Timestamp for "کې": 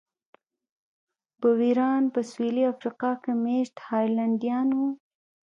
3.23-3.31